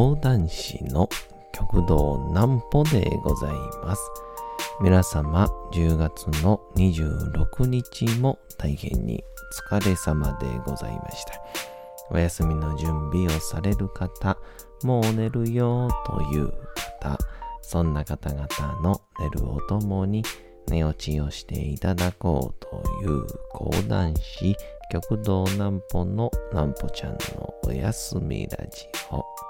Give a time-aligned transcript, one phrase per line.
[0.00, 1.10] 講談師の
[1.52, 3.52] 極道南歩でござい
[3.84, 4.00] ます。
[4.80, 9.22] 皆様、10月の26日も大変に
[9.68, 11.34] 疲れ様でございました。
[12.10, 14.38] お休みの準備をされる方、
[14.84, 16.50] もう寝るよという
[17.02, 17.18] 方、
[17.60, 18.48] そんな方々
[18.82, 20.24] の寝るをともに
[20.68, 24.56] 寝落ちをしていただこうという講談師、
[24.90, 29.49] 極道南歩の南歩ちゃんのおやすみラジオ。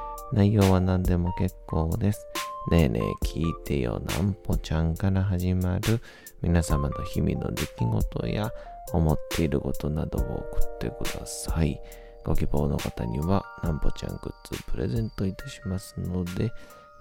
[0.33, 2.25] 内容は何でも結構です。
[2.69, 5.99] ねえねえ聞いてよなんぽちゃんから始まる
[6.41, 8.51] 皆様の日々の出来事や
[8.93, 11.79] 思っていることなどを送ってください。
[12.23, 16.51] ご希望の方にはなんぽちゃんグッズプレゼントいたしますので、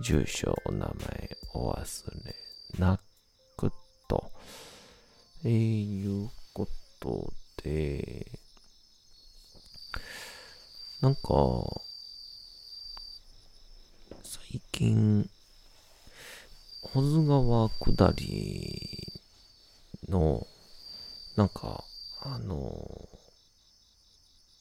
[0.02, 2.34] 住所、お名前お忘れ
[2.78, 2.98] な
[3.56, 3.70] く
[4.08, 4.30] と、
[5.44, 6.66] えー、いうこ
[7.00, 8.26] とで、
[11.02, 11.20] なんか、
[14.32, 15.28] 最近、
[16.82, 19.20] 保津川下り
[20.08, 20.46] の、
[21.34, 21.82] なんか、
[22.22, 23.08] あの、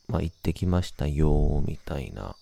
[0.08, 2.36] まあ、行ってきましたよ、みたいな、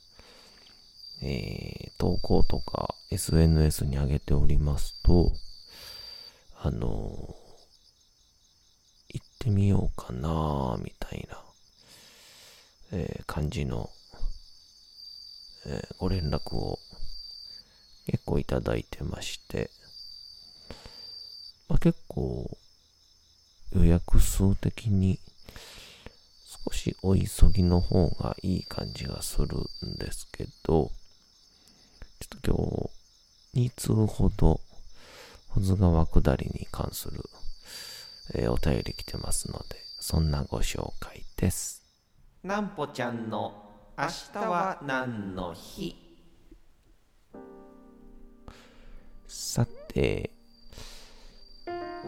[1.22, 5.34] えー、投稿とか SNS に上げておりますと、
[6.62, 7.36] あの、
[9.10, 11.44] 行ってみようかな、みたいな、
[12.94, 13.90] えー、感じの、
[15.66, 16.80] えー、ご連絡を
[18.08, 19.70] 結構いただいてまして、
[21.68, 22.58] まあ、結構
[23.74, 25.20] 予約数的に
[26.66, 29.48] 少しお急ぎの方がいい感じがする
[29.86, 30.90] んですけど、
[32.20, 32.90] ちょっと
[33.54, 34.62] 今日2通ほど
[35.50, 37.22] 保津川下りに関する、
[38.36, 41.84] えー、お便り来てますので、そんなご紹介です。
[42.44, 43.66] なんぽちゃんの
[43.98, 46.07] 明日は何の日？
[49.28, 50.32] さて、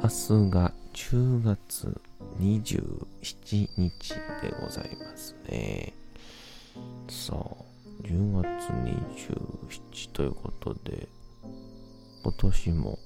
[0.01, 2.01] 明日が10月
[2.39, 5.93] 27日でございますね。
[7.09, 7.39] さあ、
[8.03, 8.47] 10月
[9.27, 11.09] 27ということで、
[12.23, 12.99] 今年も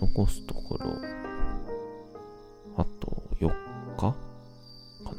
[0.00, 0.86] 残すところ、
[2.76, 3.48] あと4
[3.96, 4.16] 日か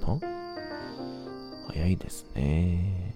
[0.05, 0.19] な？
[1.67, 3.15] 早いですね。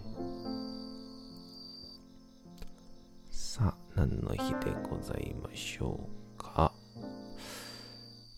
[3.60, 6.00] さあ、何の日でございましょ
[6.38, 6.72] うか？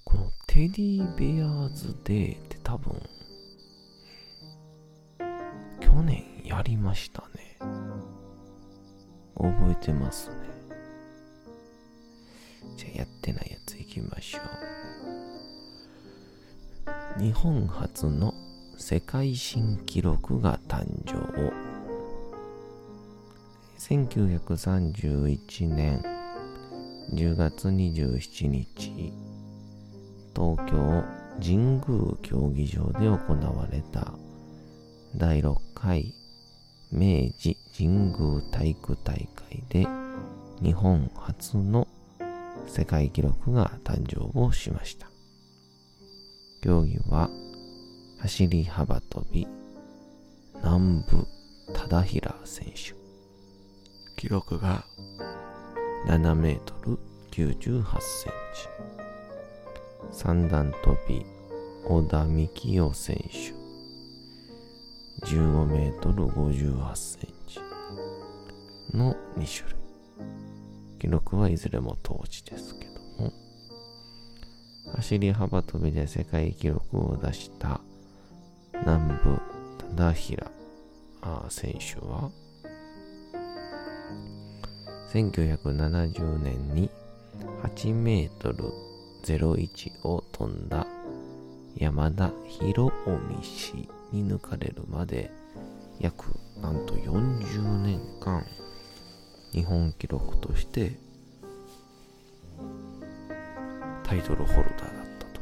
[0.03, 2.99] このテディベアーズデーって多分、
[5.79, 7.59] 去年やりましたね。
[9.35, 10.35] 覚えてますね。
[12.75, 14.39] じゃあやってないやついきましょ
[17.19, 17.21] う。
[17.21, 18.33] 日本初の
[18.75, 21.70] 世界新記録が誕生。
[23.81, 26.03] 1931年
[27.13, 29.11] 10月27日、
[30.35, 31.03] 東京
[31.41, 31.81] 神宮
[32.21, 34.13] 競技場で行われた
[35.17, 36.13] 第6回
[36.91, 39.87] 明治神宮体育大会で
[40.61, 41.87] 日本初の
[42.67, 45.07] 世界記録が誕生をしました。
[46.61, 47.31] 競技は
[48.19, 49.47] 走り幅跳び
[50.63, 51.25] 南部
[51.73, 53.00] 忠平選手
[54.21, 54.85] 記録が
[56.05, 56.99] 7メートル
[57.31, 58.69] 98センチ。
[60.11, 61.25] 三段跳び、
[61.87, 65.25] 小田幹夫選手。
[65.25, 67.59] 15メートル58センチ
[68.95, 69.79] の2種類。
[70.99, 73.33] 記録はいずれも当時ですけども、
[74.97, 77.81] 走り幅跳びで世界記録を出した
[78.85, 79.39] 南部
[79.97, 80.51] 忠平
[81.49, 82.29] 選手は、
[85.13, 86.89] 1970年に
[87.63, 88.71] 8メートル
[89.25, 90.87] 01を飛んだ
[91.75, 95.29] 山田博臣氏に抜かれるまで
[95.99, 96.27] 約
[96.61, 98.45] なんと40年間
[99.51, 100.93] 日本記録として
[104.03, 105.41] タイトルホルダーだったと。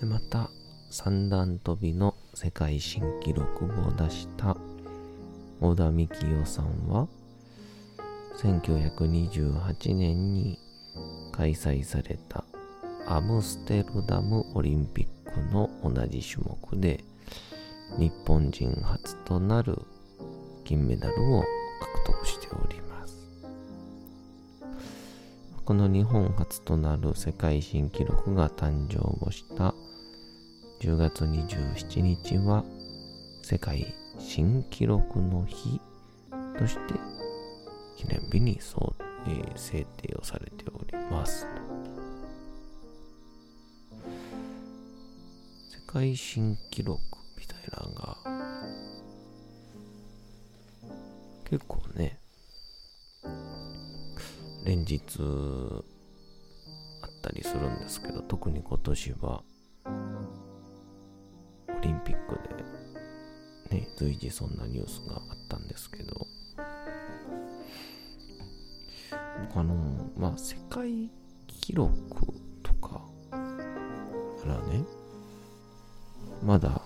[0.00, 0.48] でまた
[0.90, 4.56] 三段跳びの世界新記録を出した
[5.60, 7.08] 小田幹夫さんは
[8.36, 10.58] 1928年に
[11.32, 12.44] 開催された
[13.06, 17.04] アムステルダムオリンピックの同じ種目で
[17.98, 19.78] 日本人初となる
[20.64, 21.46] 金メダルを獲
[22.06, 23.28] 得しております。
[25.64, 29.74] この日本初となる世界新記録が誕生をした
[30.80, 32.64] 10月27日は
[33.42, 35.80] 世界新記録の日
[36.58, 37.11] として
[37.96, 41.46] 記念日にそう、えー、制定をされております。
[45.68, 47.00] 世界新記録
[47.38, 48.16] みたいなのが
[51.44, 52.18] 結構ね
[54.64, 55.02] 連日
[57.02, 59.42] あったりするんですけど特に今年は
[61.68, 62.38] オリンピック
[63.70, 66.26] でね随時そんなニュースがあったんですけど
[69.54, 69.74] あの
[70.16, 71.10] まあ世界
[71.46, 71.92] 記録
[72.62, 74.84] とかからね
[76.42, 76.80] まだ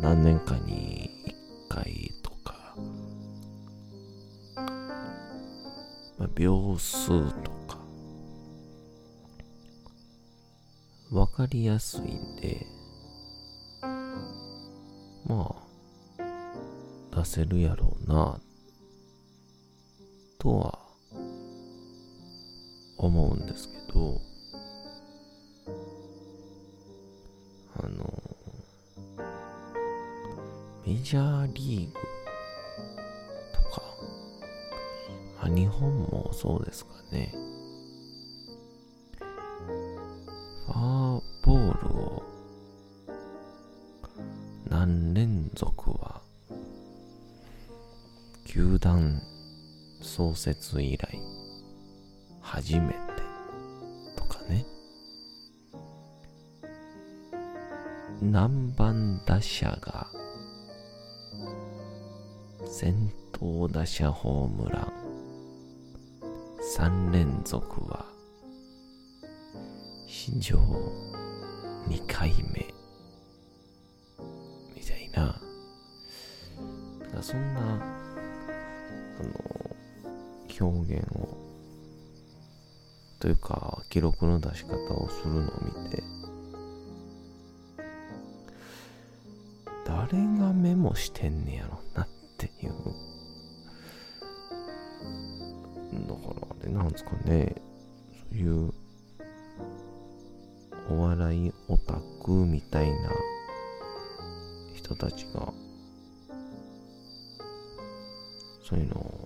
[0.00, 1.10] 何年かに
[1.68, 2.76] 1回とか、
[6.18, 7.08] まあ、秒数
[7.42, 7.78] とか
[11.10, 12.66] 分かりやすいんで
[15.26, 15.54] ま
[16.20, 18.38] あ出せるやろうな
[20.38, 20.85] とは
[22.98, 24.20] 思うんですけど、
[27.78, 28.22] あの、
[30.86, 32.00] メジャーリーグ
[33.52, 33.82] とか、
[35.42, 37.34] まあ、日本もそうですかね。
[40.66, 42.22] ファーボールを
[44.68, 46.20] 何連続は
[48.44, 49.22] 球団
[50.02, 51.25] 創設以来
[52.66, 52.96] 初めて
[54.16, 54.66] とかね。
[58.20, 60.08] 何番打者が
[62.66, 62.92] 先
[63.30, 64.92] 頭打者ホームラン。
[66.76, 68.04] 3連続は
[70.08, 70.58] 史上
[71.88, 72.66] 2回目。
[74.74, 75.40] みたいな。
[77.22, 81.45] そんなあの表現を
[83.26, 86.04] というか記録の出し方をするのを見て。
[89.84, 90.06] 誰
[90.38, 92.08] がメモしてんねやろなっ
[92.38, 92.72] ていう。
[96.06, 97.56] だからあれなんですかね。
[98.30, 98.72] そういう
[100.88, 101.94] お笑いオタ
[102.24, 103.10] クみたいな
[104.72, 105.52] 人たちが
[108.62, 109.25] そういうのを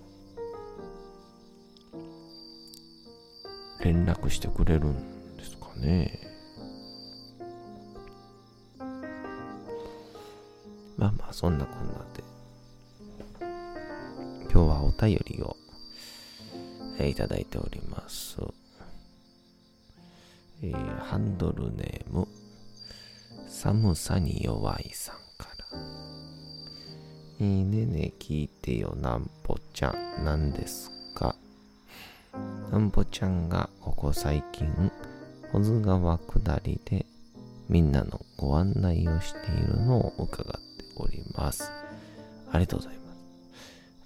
[3.83, 6.19] 連絡してくれるんですかね。
[10.97, 12.23] まあまあ、そんなこんなで。
[14.53, 15.55] 今日はお便りを、
[16.99, 18.37] えー、いただいております。
[20.61, 22.27] えー、ハンドルネーム、
[23.47, 25.79] 寒さに弱いさんから。
[27.39, 31.00] いいねね聞いてよなんぽちゃん、なんですか
[32.71, 34.69] なんぼちゃんがここ最近、
[35.51, 37.05] 保津川下りで
[37.67, 41.69] みんなのご案内をしているのを伺っております。
[42.49, 43.13] ありがとうございま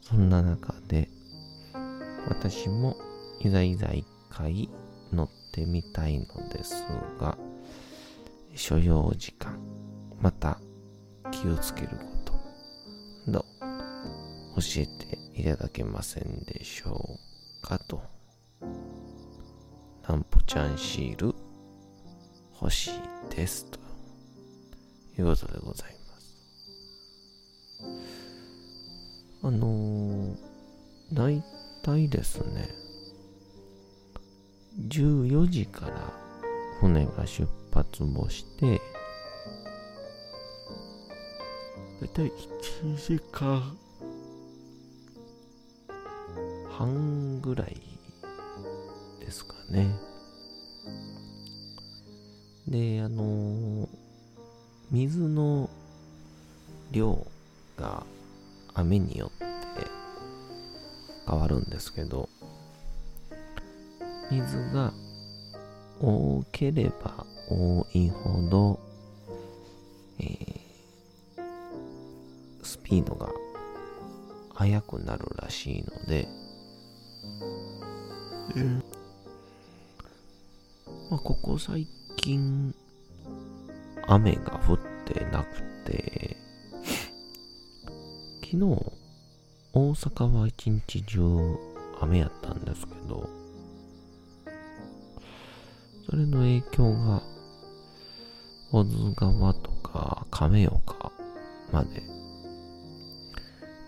[0.02, 0.10] す。
[0.10, 1.10] そんな中で、
[2.28, 2.98] 私も
[3.40, 4.68] いざいざ一回
[5.14, 6.74] 乗ってみたいのです
[7.20, 7.38] が、
[8.56, 9.60] 所要時間、
[10.20, 10.60] また
[11.30, 11.96] 気をつけるこ
[12.26, 12.34] と
[13.32, 13.46] など
[14.56, 17.20] 教えていただけませんでしょ
[17.64, 18.15] うかと
[20.16, 21.36] んぽちゃんシール
[22.62, 23.66] 欲しいです。
[23.70, 23.80] と
[25.18, 26.38] いうことでございます。
[29.44, 30.36] あのー、
[31.14, 31.44] 大
[31.84, 32.70] 体ですね、
[34.88, 36.14] 14時から
[36.80, 38.82] 船が出発もして、
[42.02, 42.32] 大体
[42.72, 43.78] 1時間
[46.78, 47.95] 半ぐらい
[49.36, 49.88] ですかね。
[52.68, 53.90] で、あの
[54.90, 55.70] 水の
[56.92, 57.28] 量
[57.78, 58.04] が
[58.74, 59.46] 雨によって
[61.28, 62.30] 変わるんですけど、
[64.32, 64.94] 水が
[66.00, 68.80] 多ければ多いほど、
[70.20, 71.42] えー、
[72.64, 73.30] スピードが
[74.54, 76.28] 早くなるらしいので、
[78.56, 78.95] うん。
[81.10, 82.74] まあ、ここ最近、
[84.08, 86.36] 雨が降ってなくて、
[88.44, 88.58] 昨日、
[89.74, 91.20] 大阪は一日中
[92.02, 93.30] 雨やったんですけど、
[96.10, 97.22] それの影響が、
[98.72, 101.12] 小津川とか亀岡
[101.72, 102.02] まで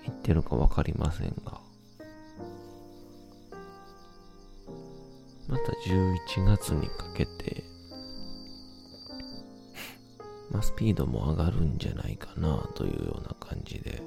[0.06, 1.67] 行ってるかわかりませんが、
[5.48, 7.64] また11月にかけて、
[10.52, 14.02] まあ、スピードも上がるんじゃないかなというような感じで、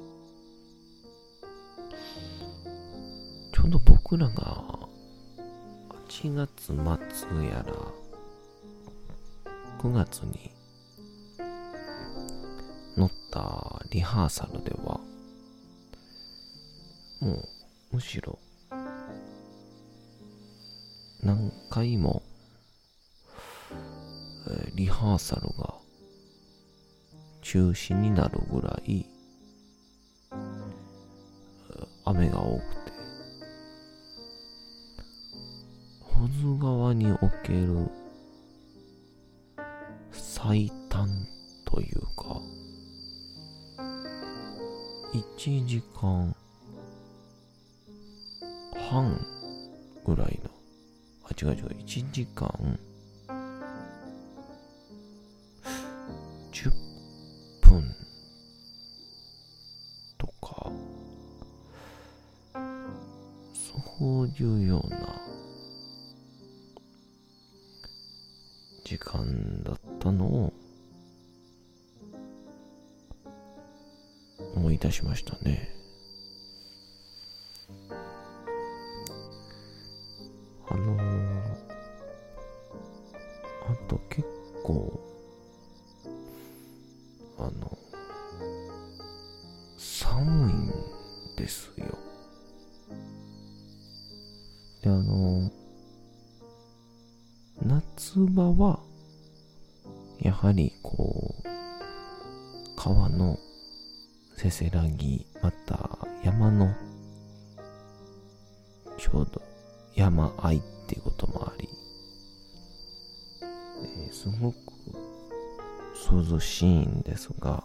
[3.53, 4.89] ちょうど僕らが
[6.11, 7.75] 8月末やら
[9.79, 10.51] 9月に
[12.99, 15.01] 乗ったリハーサルでは
[17.21, 17.49] もう
[17.93, 18.39] むしろ
[21.81, 22.23] 回も、
[24.51, 25.75] え、リハーサルが
[27.41, 29.07] 中止になるぐらい
[32.05, 32.93] 雨が多くて
[36.01, 37.89] 保津川における
[40.13, 41.09] 最短
[41.65, 42.43] というか
[45.15, 46.37] 1時間
[48.91, 49.19] 半
[50.05, 50.60] ぐらいの
[51.31, 52.79] あ違う違う、1時間。
[56.53, 56.71] 10
[57.63, 57.95] 分
[60.19, 60.73] とか、
[62.53, 64.99] そういうような
[68.85, 70.53] 時間だったのを
[74.57, 75.80] 思い出しましたね。
[104.61, 106.69] せらぎ、また山の
[108.99, 109.41] ちょうど
[109.95, 111.67] 山あいっていうこともあり、
[113.41, 114.59] えー、すごく
[116.31, 117.65] 涼しいんですが、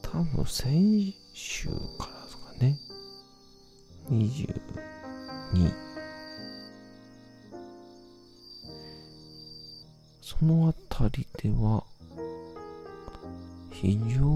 [0.00, 2.78] 多分先週からですかね、
[4.08, 4.48] 22
[10.22, 11.84] その辺りでは、
[13.78, 14.35] 非常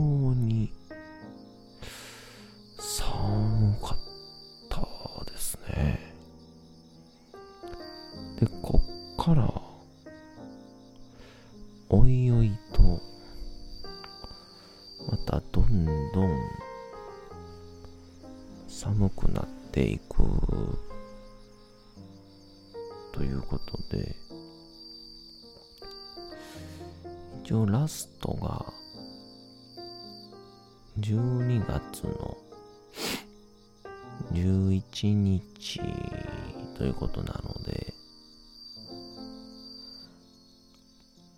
[36.81, 37.93] ということなので、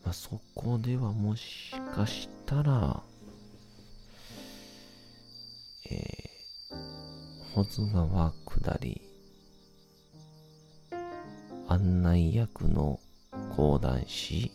[0.05, 3.03] まあ、そこではもしかしたら、
[5.91, 9.03] えー、保津川下り
[11.67, 13.01] 案内役の
[13.57, 14.53] 講談師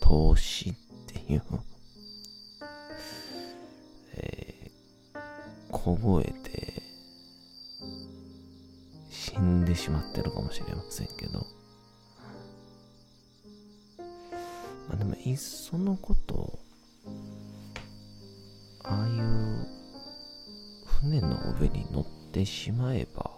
[0.00, 0.74] 投資っ
[1.08, 1.42] ていう
[4.14, 5.18] えー、
[5.72, 6.57] 凍えて、
[9.38, 11.46] 死んでしまってるかもしれませんけど、
[14.88, 16.58] まあでも、いっそのこと、
[18.82, 19.64] ああいう
[20.86, 23.30] 船の上に乗ってしまえば、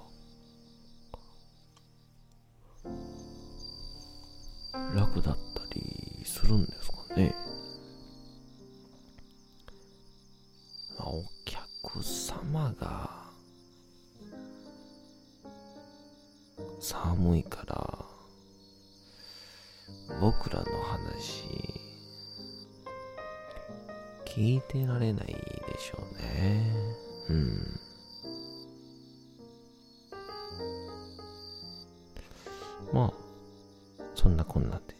[4.95, 7.35] 楽だったりするんですかね。
[24.71, 25.35] てられないで
[25.81, 26.73] しょうね。
[27.29, 27.81] うん。
[32.93, 33.13] まあ、
[34.15, 34.95] そんなこんなで。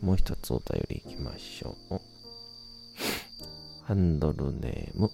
[0.00, 2.00] もう一つお便りいきましょう。
[3.84, 5.10] ハンドルネーム、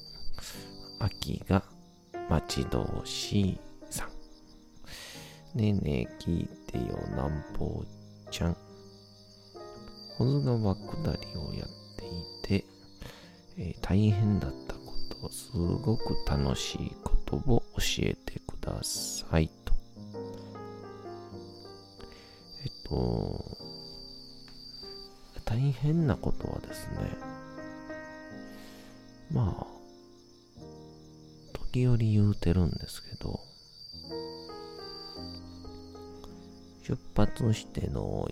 [0.98, 1.62] 秋が
[2.30, 3.58] 待ち遠しい
[3.90, 4.08] さん。
[5.58, 7.84] ねえねえ聞いてよ、南方
[8.30, 8.56] ちゃん。
[10.16, 12.10] 保津川下りをやってい
[12.42, 12.79] て、
[13.62, 14.80] え、大変だったこ
[15.20, 19.74] と、すごく楽しいことを教えてくださいと。
[22.64, 23.58] えっと、
[25.44, 26.96] 大変なことはですね、
[29.30, 29.66] まあ、
[31.52, 33.40] 時折言うてるんですけど、
[36.82, 38.26] 出発しての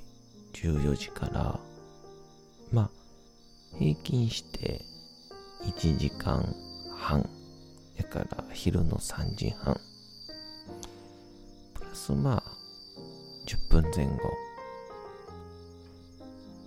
[0.54, 1.60] 14時から、
[2.72, 2.90] まあ、
[3.78, 4.86] 平均して
[5.68, 6.42] 1時間
[6.96, 7.28] 半。
[7.96, 9.78] やから昼の3時半。
[11.74, 12.42] プラスまあ、
[13.46, 14.18] 10分前後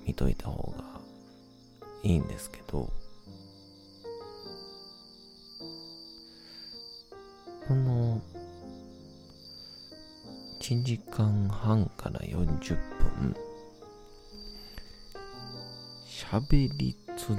[0.05, 0.83] 見といた方が
[2.03, 2.91] いいんですけど、
[7.67, 8.21] この
[10.59, 13.35] 1時間半から40分
[16.07, 17.35] 喋り続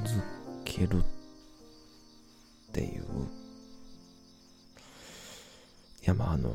[0.65, 1.03] ける
[2.73, 3.03] ていう。
[6.01, 6.53] いやまああの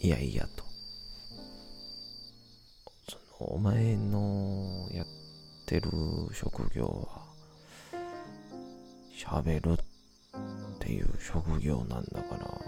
[0.00, 0.64] いやいやと。
[3.08, 5.06] そのお前のやっ
[5.66, 5.90] てる
[6.32, 7.24] 職業は
[9.16, 9.76] 喋るっ
[10.78, 12.60] ていう職業なんだから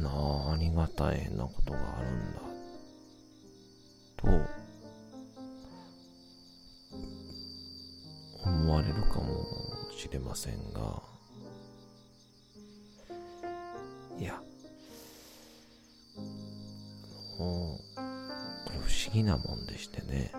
[0.00, 2.49] 何が大変なことがあるんだ。
[10.10, 11.02] れませんが。
[14.18, 14.40] いや。
[17.38, 17.78] もう
[18.66, 20.32] これ不思議なもんでしてね。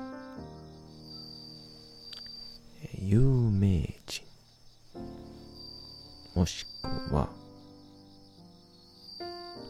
[2.99, 4.23] 有名人。
[6.35, 6.65] もし
[7.09, 7.29] くは、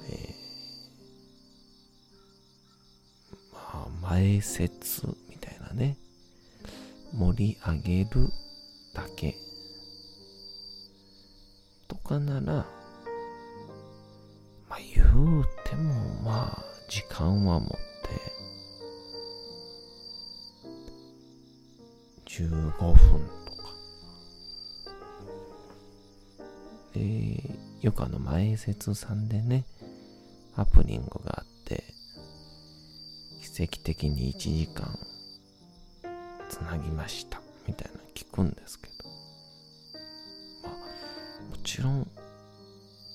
[0.10, 5.98] えー、まあ、前説みたいなね、
[7.14, 8.30] 盛り上げる
[28.62, 29.66] くあの前説さんでね、
[30.56, 31.84] ハプニングがあって、
[33.42, 34.98] 奇跡的に1時間
[36.50, 38.94] つなぎました、みたいな聞くんですけど、
[40.64, 42.08] まあ、もちろん、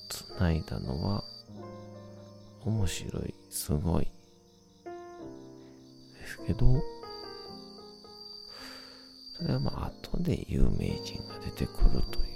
[0.08, 1.22] つないだのは、
[2.64, 4.08] 面白い、すごい、
[6.14, 6.82] ですけど、
[9.38, 12.35] それはまあ後で有名人が出てくるとい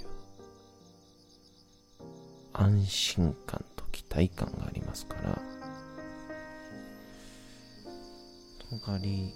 [2.61, 5.41] 安心感と期待感がありますから、
[8.69, 9.33] とがり、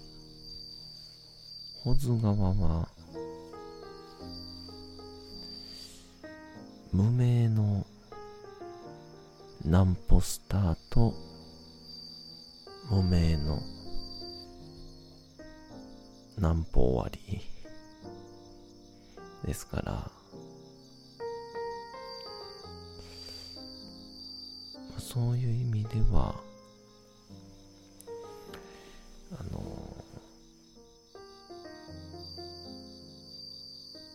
[1.83, 2.87] 保津川は、
[6.93, 7.87] 無名の
[9.65, 11.15] ナンポスターと
[12.91, 13.59] 無名の
[16.37, 17.41] ナンポ終わり
[19.47, 20.11] ですから、
[25.15, 26.35] そういう意味では、
[29.31, 29.95] あの、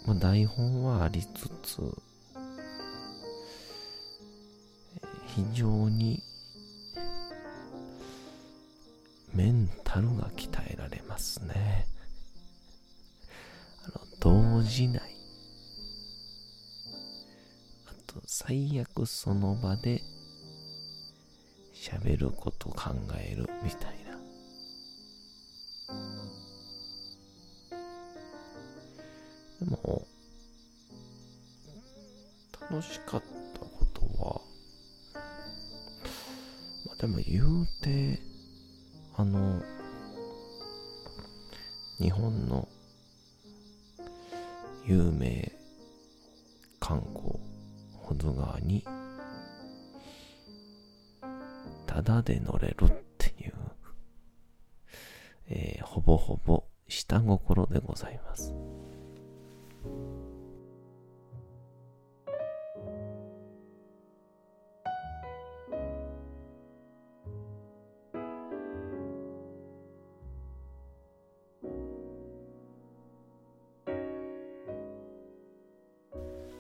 [0.07, 1.81] まあ、台本はありつつ、
[5.29, 6.23] 非常に
[9.33, 11.87] メンタルが鍛えられますね。
[13.87, 15.17] あの、動じない。
[17.87, 20.03] あと、最悪その場で
[21.81, 24.21] 喋ること考えるみたいな。
[29.61, 30.07] でも、
[32.71, 33.23] 楽しかっ
[33.55, 34.41] たことは、
[36.85, 38.30] まあでも言うて、
[52.31, 53.53] で乗れるっていう、
[55.49, 58.55] えー、ほぼほぼ下心でございます。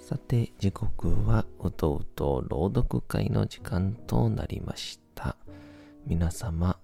[0.00, 5.10] さて時刻はうとうと朗読会の時間となりました。
[6.06, 6.78] 皆様、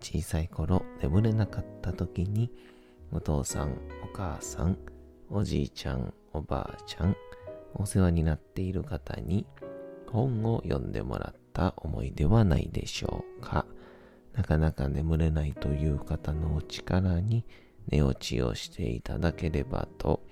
[0.00, 2.50] 小さい頃眠れなかった時に、
[3.12, 3.72] お父さん、
[4.04, 4.78] お母さん、
[5.28, 7.16] おじいちゃん、おばあちゃん、
[7.74, 9.46] お世話になっている方に
[10.06, 13.66] 本を読んでもらった思いではないでしょうか。
[14.34, 17.44] なかなか眠れないという方のお力に
[17.88, 20.22] 寝落ちをしていただければと、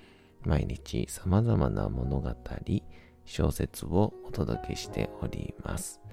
[0.45, 2.35] 毎日様々な物語、
[3.25, 6.06] 小説をお届けしております。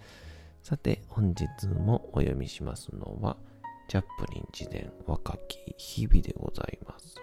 [0.63, 3.36] さて、本日もお読みしますのは、
[3.89, 7.15] チャップリン自伝若き日々でございます。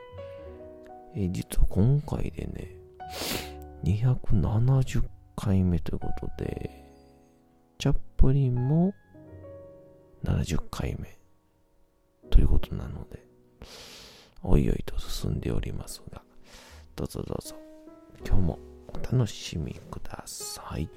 [1.17, 2.77] え実は今回でね、
[3.83, 5.05] 270
[5.37, 6.85] 回目ということで、
[7.79, 8.93] チャップリンも
[10.23, 11.19] 70回目
[12.29, 13.25] ということなので、
[14.43, 16.21] おいおいと進んでおりますが、
[16.95, 17.57] どうぞどうぞ、
[18.23, 20.91] 今日もお楽しみください。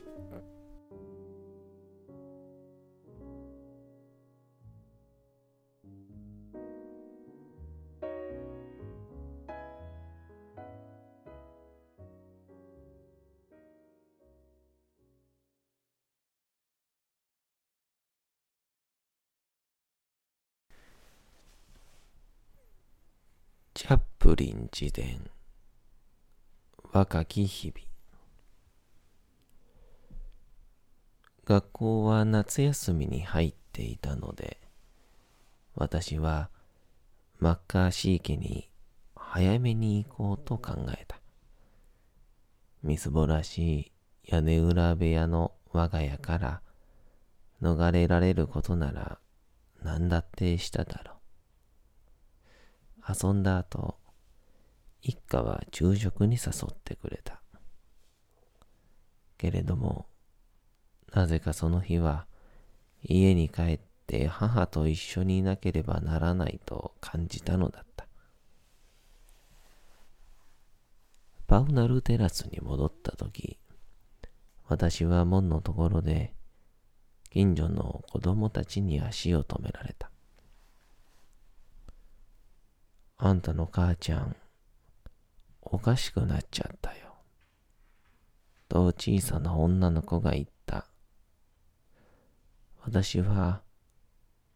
[24.84, 25.22] 自伝
[26.92, 27.88] 若き日々。
[31.46, 34.60] 学校は夏休みに入っていたので
[35.74, 36.50] 私は
[37.40, 38.70] マッカーシー家に
[39.16, 41.22] 早めに行こうと考えた。
[42.84, 43.92] みすぼらしい
[44.26, 46.62] 屋根裏部屋の我が家から
[47.62, 49.18] 逃れられることなら
[49.82, 51.14] 何だってしただろ
[53.08, 53.28] う。
[53.28, 54.03] 遊んだ後、
[55.04, 57.42] 一家は昼食に誘ってくれた。
[59.38, 60.08] けれども、
[61.14, 62.26] なぜかその日は
[63.04, 68.08] 家に帰って母と一緒にいなければならないと感じたのだった。
[71.48, 73.60] パウナルテラスに戻った時、
[74.70, 76.34] 私は門のところで
[77.30, 80.10] 近所の子供たちに足を止められた。
[83.18, 84.36] あんたの母ちゃん、
[85.84, 87.14] かしくなっちゃったよ。
[88.70, 90.88] と小さな女の子が言った。
[92.82, 93.62] 私は、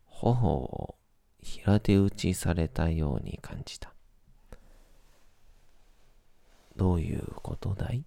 [0.05, 0.95] 頬を
[1.41, 3.93] 平手打ちされたように感じた。
[6.75, 8.05] どういうことだい？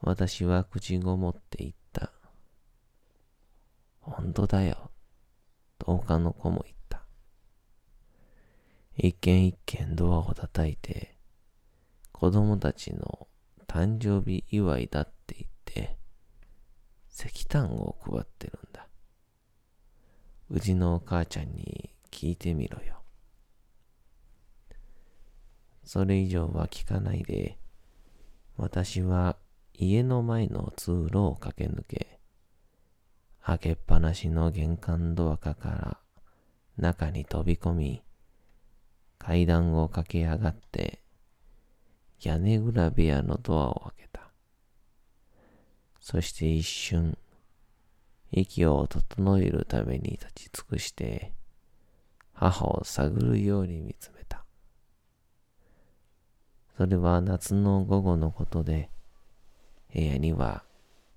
[0.00, 2.12] 私は口ごもって言った。
[4.00, 4.90] 本当だよ。
[5.78, 7.02] と他の子も言った。
[8.96, 11.15] 一軒一軒ドアを叩いて、
[12.18, 13.28] 子供たちの
[13.66, 15.98] 誕生日祝いだって言って、
[17.12, 18.88] 石炭を配ってるんだ。
[20.48, 23.02] うちのお母ちゃんに聞いてみろよ。
[25.84, 27.58] それ以上は聞かないで、
[28.56, 29.36] 私は
[29.74, 32.18] 家の前の通路を駆け抜け、
[33.42, 35.98] 開けっぱなしの玄関ドアから
[36.78, 38.02] 中に飛び込み、
[39.18, 41.02] 階段を駆け上がって、
[42.22, 44.30] 屋根裏部屋のドアを開けた。
[46.00, 47.16] そして一瞬、
[48.32, 51.32] 息を整えるために立ち尽くして、
[52.32, 54.44] 母を探るように見つめた。
[56.76, 58.90] それは夏の午後のことで、
[59.94, 60.64] 部屋には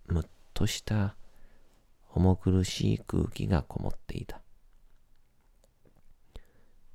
[0.07, 1.15] むっとした
[2.13, 4.41] 重苦しい空気がこもっていた。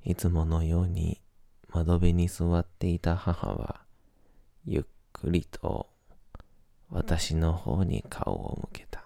[0.03, 1.21] いつものように
[1.69, 3.84] 窓辺に座っていた母は、
[4.67, 5.89] ゆっくりと
[6.89, 9.05] 私の方に顔を向けた。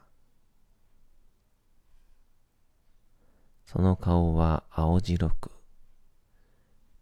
[3.65, 5.51] その顔は青白く、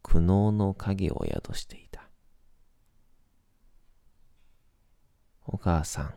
[0.01, 2.09] 苦悩の影を宿していた。
[5.45, 6.15] お母さん、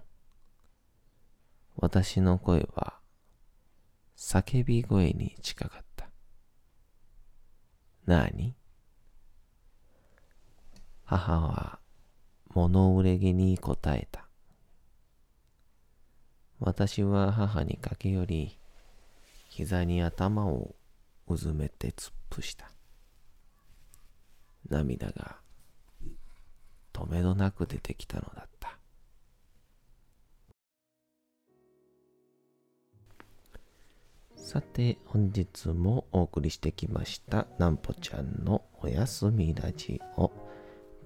[1.77, 3.01] 私の声は
[4.17, 6.09] 叫び声に近かった。
[8.07, 8.57] 何？
[11.05, 11.80] 母は
[12.53, 14.27] 物憂げに答えた。
[16.59, 18.59] 私は母に駆け寄り、
[19.49, 20.75] 膝に頭を
[21.27, 22.71] うずめて突っ伏した。
[24.69, 25.37] 涙が
[26.93, 28.77] 止めどなく出てきたのだった。
[34.37, 40.50] さて、本日もお送りしてきました、なんぽちゃんのおやすみラジオ。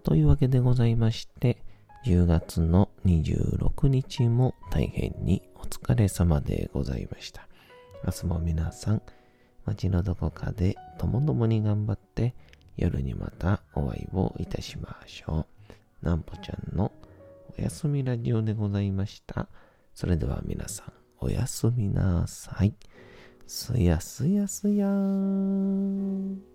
[0.04, 1.56] というわけでございまして、
[2.04, 7.48] 10月の26日も大変にお疲れ様でございました。
[8.04, 9.02] 明日も皆さん、
[9.64, 12.34] 街のどこかでともどもに頑張って
[12.76, 15.46] 夜にまたお会いをいたしましょ
[16.02, 16.06] う。
[16.06, 16.92] なんぽちゃんの
[17.58, 19.48] おやすみラジオでございました。
[19.94, 22.74] それでは皆さん、おやすみなさい。
[23.46, 26.53] すやすやすやーん。